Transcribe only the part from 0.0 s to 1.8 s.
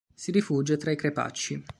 Si rifugia tra i crepacci.